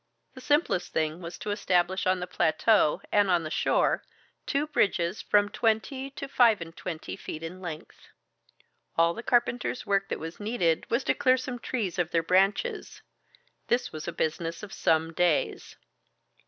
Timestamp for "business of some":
14.11-15.13